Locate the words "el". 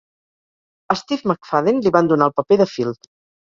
2.33-2.37